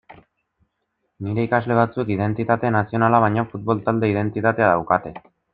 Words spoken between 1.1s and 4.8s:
Nire ikasle batzuek identitate nazionala baino futbol-talde identitatea